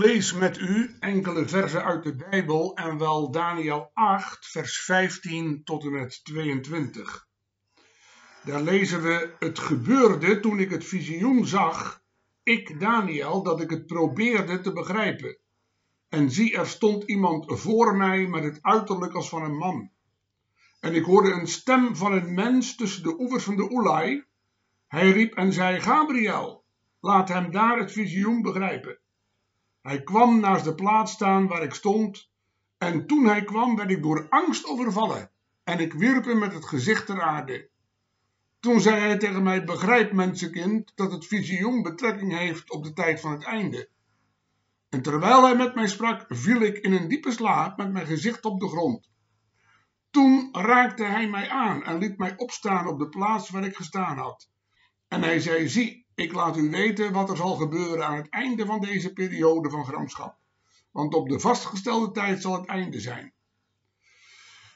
[0.00, 5.84] Lees met u enkele versen uit de Bijbel en wel Daniel 8, vers 15 tot
[5.84, 7.28] en met 22.
[8.44, 12.02] Daar lezen we: Het gebeurde toen ik het visioen zag,
[12.42, 15.38] ik Daniel, dat ik het probeerde te begrijpen.
[16.08, 19.90] En zie, er stond iemand voor mij met het uiterlijk als van een man.
[20.80, 24.24] En ik hoorde een stem van een mens tussen de oevers van de Oelai.
[24.86, 26.64] Hij riep en zei: Gabriel,
[27.00, 28.99] laat hem daar het visioen begrijpen.
[29.90, 32.30] Hij kwam naast de plaats staan waar ik stond,
[32.78, 35.30] en toen hij kwam werd ik door angst overvallen,
[35.64, 37.68] en ik wierp hem met het gezicht ter aarde.
[38.60, 43.20] Toen zei hij tegen mij: Begrijp, mensenkind, dat het visioen betrekking heeft op de tijd
[43.20, 43.88] van het einde.
[44.88, 48.44] En terwijl hij met mij sprak, viel ik in een diepe slaap met mijn gezicht
[48.44, 49.10] op de grond.
[50.10, 54.18] Toen raakte hij mij aan en liet mij opstaan op de plaats waar ik gestaan
[54.18, 54.50] had.
[55.08, 58.66] En hij zei: Zie, ik laat u weten wat er zal gebeuren aan het einde
[58.66, 60.36] van deze periode van gramschap.
[60.90, 63.32] Want op de vastgestelde tijd zal het einde zijn.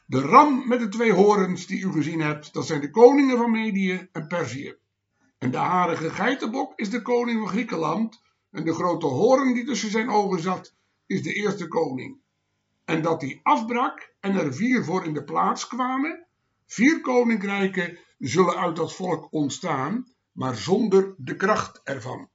[0.06, 3.50] De ram met de twee horens die u gezien hebt, dat zijn de koningen van
[3.50, 4.76] Medië en Perzië.
[5.38, 8.22] En de harige geitenbok is de koning van Griekenland.
[8.50, 10.74] En de grote hoorn die tussen zijn ogen zat,
[11.06, 12.18] is de eerste koning.
[12.84, 16.26] En dat die afbrak en er vier voor in de plaats kwamen.
[16.66, 22.28] Vier koninkrijken zullen uit dat volk ontstaan maar zonder de kracht ervan.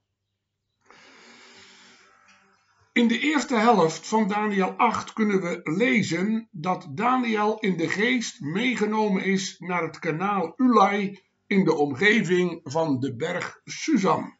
[2.92, 8.40] In de eerste helft van Daniel 8 kunnen we lezen dat Daniel in de geest
[8.40, 14.38] meegenomen is naar het kanaal Ulai in de omgeving van de berg Susan.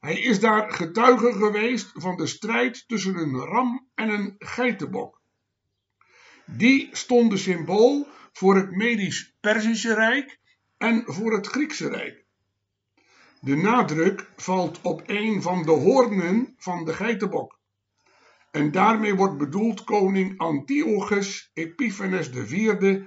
[0.00, 5.22] Hij is daar getuige geweest van de strijd tussen een ram en een geitenbok.
[6.46, 10.40] Die stonden symbool voor het Medisch-Perzische Rijk
[10.76, 12.23] en voor het Griekse Rijk.
[13.44, 17.58] De nadruk valt op een van de hoornen van de geitenbok.
[18.50, 23.00] En daarmee wordt bedoeld koning Antiochus Epiphanes IV,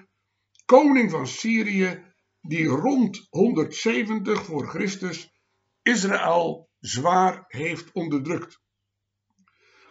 [0.65, 2.03] koning van Syrië,
[2.41, 5.33] die rond 170 voor Christus
[5.81, 8.61] Israël zwaar heeft onderdrukt.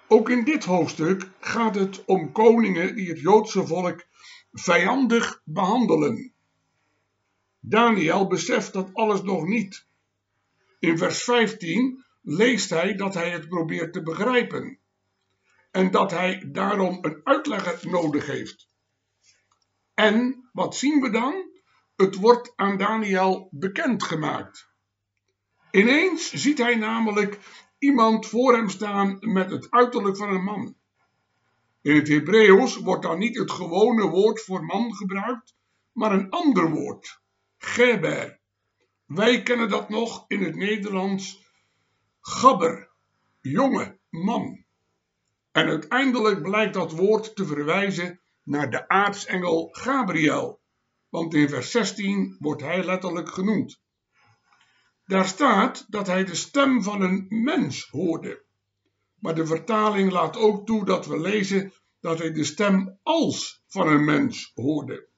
[0.09, 4.07] Ook in dit hoofdstuk gaat het om koningen die het Joodse volk
[4.53, 6.33] vijandig behandelen.
[7.61, 9.87] Daniel beseft dat alles nog niet
[10.87, 14.79] in vers 15 leest hij dat hij het probeert te begrijpen
[15.71, 18.69] en dat hij daarom een uitlegger nodig heeft.
[19.95, 21.51] En wat zien we dan?
[21.97, 24.69] Het wordt aan Daniel bekendgemaakt.
[25.71, 27.39] Ineens ziet hij namelijk
[27.79, 30.77] iemand voor hem staan met het uiterlijk van een man.
[31.83, 35.55] In het Hebreeuws wordt dan niet het gewone woord voor man gebruikt,
[35.93, 37.21] maar een ander woord,
[37.59, 38.36] geber.
[39.07, 41.47] Wij kennen dat nog in het Nederlands
[42.21, 42.91] gabber,
[43.41, 44.65] jonge man.
[45.53, 50.61] En uiteindelijk blijkt dat woord te verwijzen naar de aartsengel Gabriel,
[51.09, 53.81] want in vers 16 wordt hij letterlijk genoemd.
[55.05, 58.45] Daar staat dat hij de stem van een mens hoorde.
[59.19, 63.89] Maar de vertaling laat ook toe dat we lezen dat hij de stem als van
[63.89, 65.09] een mens hoorde.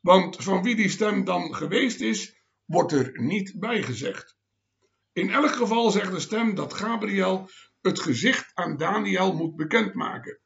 [0.00, 4.36] Want van wie die stem dan geweest is, wordt er niet bij gezegd.
[5.12, 7.50] In elk geval zegt de stem dat Gabriel
[7.80, 10.38] het gezicht aan Daniel moet bekendmaken.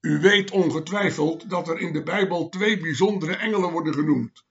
[0.00, 4.44] U weet ongetwijfeld dat er in de Bijbel twee bijzondere engelen worden genoemd: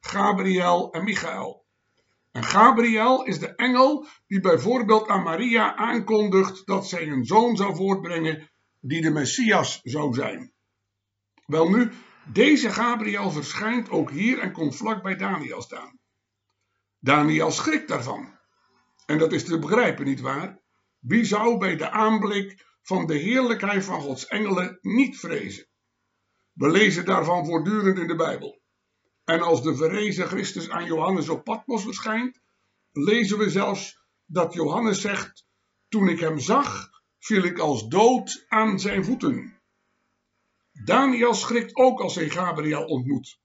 [0.00, 1.64] Gabriel en Michael.
[2.32, 7.76] En Gabriel is de engel die bijvoorbeeld aan Maria aankondigt dat zij een zoon zou
[7.76, 8.50] voortbrengen
[8.80, 10.52] die de Messias zou zijn.
[11.46, 11.92] Welnu,
[12.32, 15.98] deze Gabriel verschijnt ook hier en komt vlak bij Daniel staan.
[16.98, 18.38] Daniel schrikt daarvan.
[19.06, 20.60] En dat is te begrijpen, nietwaar?
[20.98, 25.68] Wie zou bij de aanblik van de heerlijkheid van Gods engelen niet vrezen?
[26.52, 28.62] We lezen daarvan voortdurend in de Bijbel.
[29.24, 32.40] En als de verrezen Christus aan Johannes op Patmos verschijnt,
[32.92, 35.46] lezen we zelfs dat Johannes zegt:
[35.88, 36.88] Toen ik hem zag,
[37.18, 39.59] viel ik als dood aan zijn voeten.
[40.84, 43.38] Daniel schrikt ook als hij Gabriel ontmoet.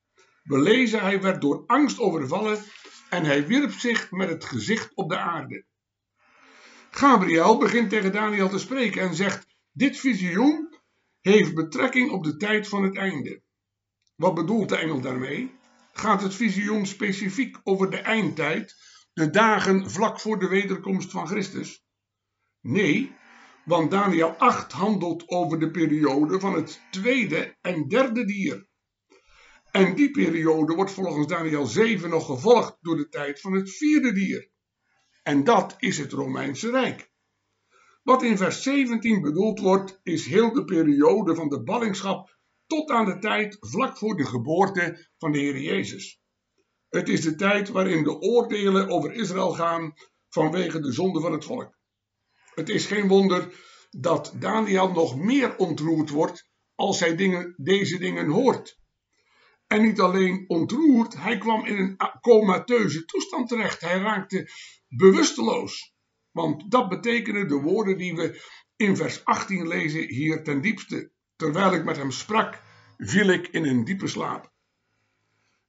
[0.43, 2.63] We lezen, hij werd door angst overvallen
[3.09, 5.65] en hij wierp zich met het gezicht op de aarde.
[6.89, 10.75] Gabriel begint tegen Daniel te spreken en zegt: Dit visioen
[11.21, 13.41] heeft betrekking op de tijd van het einde.
[14.15, 15.55] Wat bedoelt de engel daarmee?
[15.93, 18.75] Gaat het visioen specifiek over de eindtijd,
[19.13, 21.83] de dagen vlak voor de wederkomst van Christus?
[22.61, 23.15] Nee,
[23.65, 28.67] want Daniel 8 handelt over de periode van het tweede en derde dier.
[29.71, 34.11] En die periode wordt volgens Daniel 7 nog gevolgd door de tijd van het vierde
[34.11, 34.49] dier.
[35.23, 37.11] En dat is het Romeinse Rijk.
[38.03, 43.05] Wat in vers 17 bedoeld wordt, is heel de periode van de ballingschap tot aan
[43.05, 46.21] de tijd vlak voor de geboorte van de Heer Jezus.
[46.89, 49.93] Het is de tijd waarin de oordelen over Israël gaan
[50.29, 51.77] vanwege de zonde van het volk.
[52.55, 53.53] Het is geen wonder
[53.89, 58.79] dat Daniel nog meer ontroerd wordt als hij dingen, deze dingen hoort.
[59.67, 63.81] En niet alleen ontroerd, hij kwam in een comateuze toestand terecht.
[63.81, 64.49] Hij raakte
[64.87, 65.93] bewusteloos.
[66.31, 68.41] Want dat betekenen de woorden die we
[68.75, 71.11] in vers 18 lezen hier ten diepste.
[71.35, 72.61] Terwijl ik met hem sprak,
[72.97, 74.51] viel ik in een diepe slaap.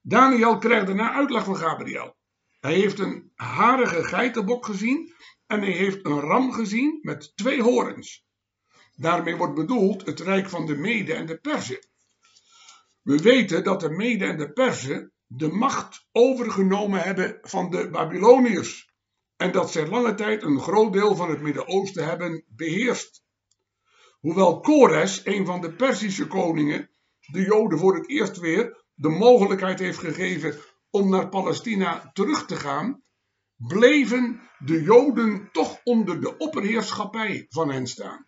[0.00, 2.16] Daniel krijgt daarna uitleg van Gabriel.
[2.60, 5.14] Hij heeft een harige geitenbok gezien
[5.46, 8.26] en hij heeft een ram gezien met twee horens.
[8.94, 11.86] Daarmee wordt bedoeld het rijk van de Mede en de Perzen.
[13.02, 18.94] We weten dat de Mede en de Perzen de macht overgenomen hebben van de Babyloniërs
[19.36, 23.24] en dat zij lange tijd een groot deel van het Midden-Oosten hebben beheerst.
[24.20, 26.90] Hoewel Kores, een van de Perzische koningen,
[27.20, 30.58] de Joden voor het eerst weer de mogelijkheid heeft gegeven
[30.90, 33.02] om naar Palestina terug te gaan,
[33.56, 38.26] bleven de Joden toch onder de opperheerschappij van hen staan.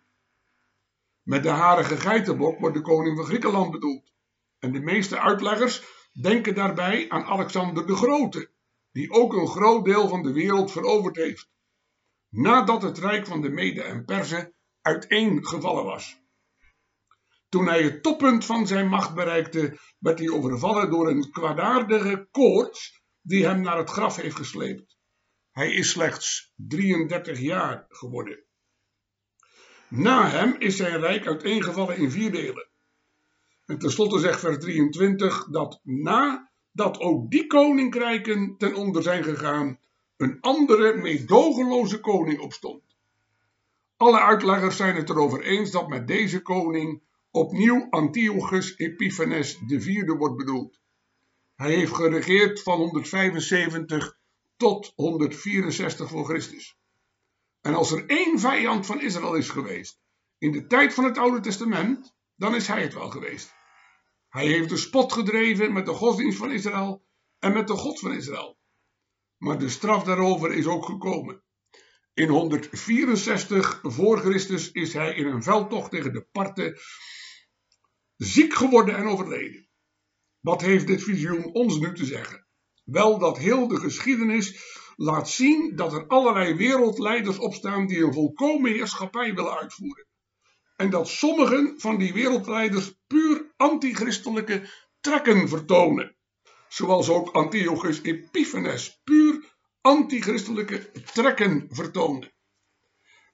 [1.21, 4.11] Met de harige geitenbok wordt de koning van Griekenland bedoeld.
[4.59, 5.83] En de meeste uitleggers
[6.21, 8.51] denken daarbij aan Alexander de Grote,
[8.91, 11.49] die ook een groot deel van de wereld veroverd heeft,
[12.29, 16.21] nadat het rijk van de Mede en Perzen uiteengevallen was.
[17.49, 23.01] Toen hij het toppunt van zijn macht bereikte, werd hij overvallen door een kwaadaardige koorts
[23.21, 24.98] die hem naar het graf heeft gesleept.
[25.51, 28.39] Hij is slechts 33 jaar geworden.
[29.87, 32.67] Na hem is zijn rijk uiteengevallen in vier delen.
[33.65, 39.79] En tenslotte zegt vers 23 dat nadat ook die koninkrijken ten onder zijn gegaan,
[40.17, 42.83] een andere meedogenloze koning opstond.
[43.97, 47.01] Alle uitleggers zijn het erover eens dat met deze koning
[47.31, 50.79] opnieuw Antiochus Epiphanes IV wordt bedoeld.
[51.55, 54.18] Hij heeft geregeerd van 175
[54.59, 56.77] tot 164 voor Christus.
[57.61, 59.99] En als er één vijand van Israël is geweest
[60.37, 63.53] in de tijd van het Oude Testament, dan is hij het wel geweest.
[64.29, 67.05] Hij heeft de spot gedreven met de godsdienst van Israël
[67.39, 68.59] en met de God van Israël.
[69.37, 71.43] Maar de straf daarover is ook gekomen.
[72.13, 76.79] In 164 voor Christus is hij in een veldtocht tegen de Parten
[78.15, 79.69] ziek geworden en overleden.
[80.39, 82.48] Wat heeft dit visioen ons nu te zeggen?
[82.91, 88.71] Wel dat heel de geschiedenis laat zien dat er allerlei wereldleiders opstaan die een volkomen
[88.71, 90.07] heerschappij willen uitvoeren.
[90.75, 94.69] En dat sommigen van die wereldleiders puur antichristelijke
[94.99, 96.15] trekken vertonen.
[96.67, 102.33] Zoals ook Antiochus Epiphanes puur antichristelijke trekken vertoonde.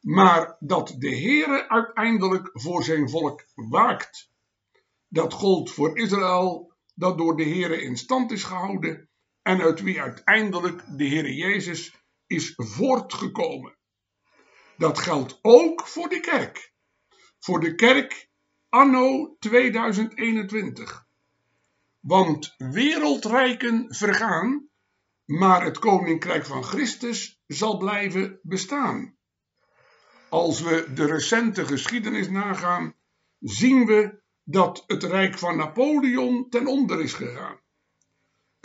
[0.01, 4.29] Maar dat de Heere uiteindelijk voor zijn volk waakt.
[5.07, 9.09] Dat gold voor Israël, dat door de Heere in stand is gehouden
[9.45, 11.95] en uit wie uiteindelijk de Heere Jezus
[12.27, 13.77] is voortgekomen.
[14.77, 16.73] Dat geldt ook voor de kerk.
[17.39, 18.29] Voor de kerk
[18.69, 21.05] anno 2021.
[21.99, 24.69] Want wereldrijken vergaan,
[25.25, 29.17] maar het koninkrijk van Christus zal blijven bestaan.
[30.29, 32.95] Als we de recente geschiedenis nagaan,
[33.39, 37.63] zien we dat het rijk van Napoleon ten onder is gegaan.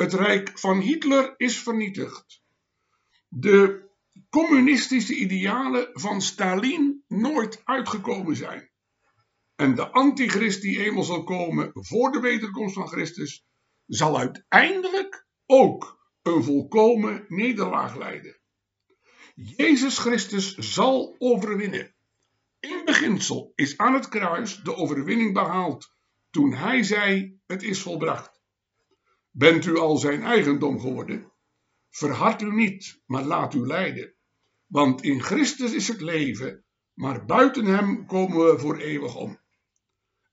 [0.00, 2.42] Het rijk van Hitler is vernietigd.
[3.28, 3.88] De
[4.30, 8.71] communistische idealen van Stalin nooit uitgekomen zijn.
[9.57, 13.47] En de antichrist die eenmaal zal komen voor de wederkomst van Christus,
[13.87, 18.40] zal uiteindelijk ook een volkomen nederlaag leiden.
[19.35, 21.95] Jezus Christus zal overwinnen.
[22.61, 25.95] In beginsel is aan het kruis de overwinning behaald
[26.30, 28.39] toen hij zei: Het is volbracht.
[29.31, 31.33] Bent u al zijn eigendom geworden?
[31.91, 34.15] Verhard u niet, maar laat u leiden.
[34.67, 39.41] Want in Christus is het leven, maar buiten hem komen we voor eeuwig om.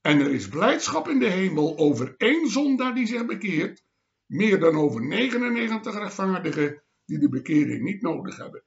[0.02, 3.84] En er is blijdschap in de hemel over één zondaar die zich bekeert,
[4.26, 8.64] meer dan over 99 rechtvaardigen die de bekering niet nodig hebben.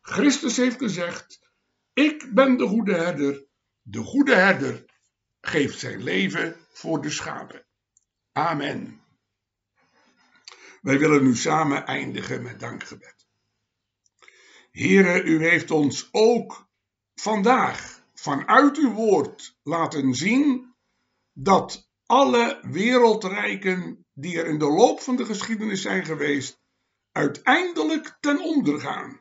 [0.00, 1.50] Christus heeft gezegd:
[1.92, 3.46] Ik ben de goede herder.
[3.82, 4.84] De goede herder
[5.40, 7.66] geeft zijn leven voor de schade.
[8.32, 9.01] Amen.
[10.82, 13.26] Wij willen nu samen eindigen met dankgebed.
[14.70, 16.68] Here, u heeft ons ook
[17.14, 20.74] vandaag vanuit uw woord laten zien
[21.32, 26.60] dat alle wereldrijken die er in de loop van de geschiedenis zijn geweest,
[27.12, 29.20] uiteindelijk ten onder gaan.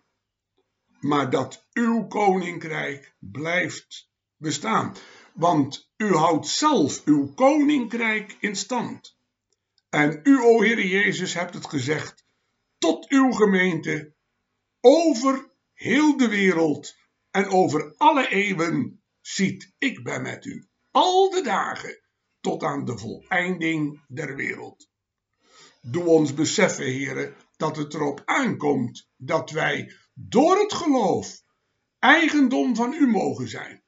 [1.00, 4.96] Maar dat uw koninkrijk blijft bestaan.
[5.34, 9.20] Want u houdt zelf uw koninkrijk in stand.
[9.91, 12.25] En u, o Heer Jezus, hebt het gezegd
[12.77, 14.15] tot uw gemeente
[14.79, 16.95] over heel de wereld
[17.31, 22.01] en over alle eeuwen ziet ik ben met u al de dagen
[22.39, 24.89] tot aan de voleinding der wereld.
[25.81, 31.41] Doe ons beseffen, heren, dat het erop aankomt dat wij door het geloof
[32.00, 33.83] eigendom van u mogen zijn.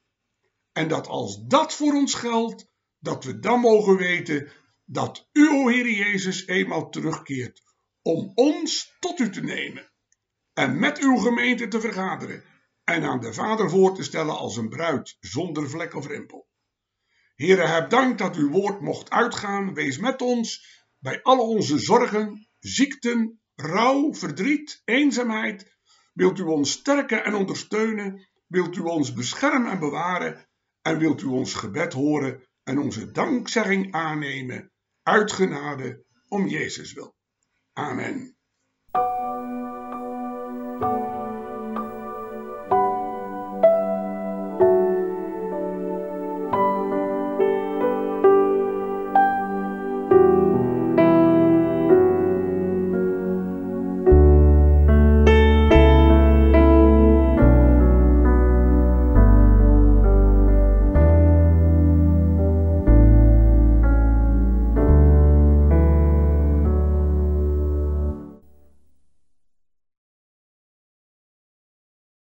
[0.71, 2.67] En dat als dat voor ons geldt,
[2.99, 4.51] dat we dan mogen weten
[4.93, 7.61] dat u, o Heer Jezus, eenmaal terugkeert
[8.01, 9.91] om ons tot u te nemen
[10.53, 12.43] en met uw gemeente te vergaderen
[12.83, 16.47] en aan de Vader voor te stellen als een bruid zonder vlek of rimpel.
[17.35, 19.73] Heere, heb dank dat uw woord mocht uitgaan.
[19.73, 20.65] Wees met ons
[20.99, 25.77] bij alle onze zorgen, ziekten, rouw, verdriet, eenzaamheid.
[26.13, 28.27] Wilt u ons sterken en ondersteunen?
[28.47, 30.47] Wilt u ons beschermen en bewaren?
[30.81, 34.72] En wilt u ons gebed horen en onze dankzegging aannemen?
[35.03, 37.15] Uit genade om Jezus wil.
[37.73, 38.37] Amen.